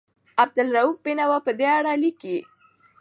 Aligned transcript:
عبدالرؤف 0.41 0.97
بېنوا 1.05 1.37
په 1.45 1.51
دې 1.59 1.67
اړه 1.77 1.93
لیکي. 2.03 2.37